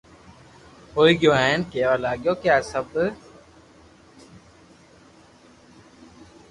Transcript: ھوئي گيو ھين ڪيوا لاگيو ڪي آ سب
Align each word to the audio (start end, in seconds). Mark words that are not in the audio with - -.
ھوئي 0.95 1.13
گيو 1.19 1.31
ھين 1.41 1.59
ڪيوا 1.71 1.93
لاگيو 2.03 2.33
ڪي 2.41 2.47
آ 2.57 2.57
سب 2.71 2.87